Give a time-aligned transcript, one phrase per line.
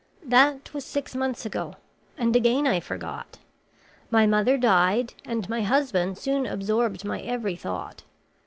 [0.25, 1.75] "That was six months ago;
[2.17, 3.37] and again I forgot.
[4.09, 8.01] My mother died and my husband soon absorbed my every thought.